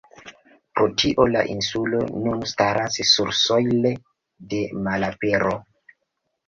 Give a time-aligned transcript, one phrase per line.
[0.77, 3.95] Pro tio, la insulo nun staras sursojle
[4.55, 5.57] de malapero.